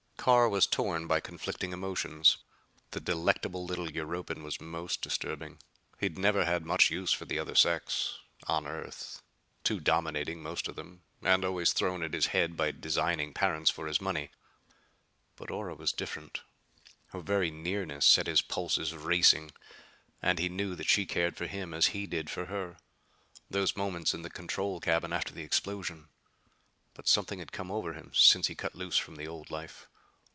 Carr 0.17 0.47
was 0.49 0.67
torn 0.67 1.07
by 1.07 1.19
conflicting 1.19 1.73
emotions. 1.73 2.37
The 2.91 2.99
delectable 2.99 3.65
little 3.65 3.87
Europan 3.89 4.43
was 4.43 4.61
most 4.61 5.01
disturbing. 5.01 5.57
He'd 5.99 6.15
never 6.19 6.45
had 6.45 6.63
much 6.63 6.91
use 6.91 7.11
for 7.11 7.25
the 7.25 7.39
other 7.39 7.55
sex 7.55 8.19
on 8.45 8.67
Earth. 8.67 9.23
Too 9.63 9.79
dominating, 9.79 10.43
most 10.43 10.67
of 10.67 10.75
them. 10.75 11.01
And 11.23 11.43
always 11.43 11.73
thrown 11.73 12.03
at 12.03 12.13
his 12.13 12.27
head 12.27 12.55
by 12.55 12.69
designing 12.69 13.33
parents 13.33 13.71
for 13.71 13.87
his 13.87 13.99
money. 13.99 14.29
But 15.37 15.49
Ora 15.49 15.73
was 15.73 15.91
different! 15.91 16.41
Her 17.07 17.21
very 17.21 17.49
nearness 17.49 18.05
set 18.05 18.27
his 18.27 18.43
pulses 18.43 18.93
racing. 18.95 19.53
And 20.21 20.37
he 20.37 20.49
knew 20.49 20.75
that 20.75 20.87
she 20.87 21.07
cared 21.07 21.35
for 21.35 21.47
him 21.47 21.73
as 21.73 21.87
he 21.97 22.05
did 22.05 22.29
for 22.29 22.45
her. 22.45 22.77
Those 23.49 23.75
moments 23.75 24.13
in 24.13 24.21
the 24.21 24.29
control 24.29 24.81
cabin 24.81 25.13
after 25.13 25.33
the 25.33 25.41
explosion! 25.41 26.09
But 26.93 27.07
something 27.07 27.39
had 27.39 27.51
come 27.51 27.71
over 27.71 27.93
him 27.93 28.11
since 28.13 28.45
he 28.45 28.53
cut 28.53 28.75
loose 28.75 28.97
from 28.99 29.15
the 29.15 29.27
old 29.27 29.49
life. 29.49 29.87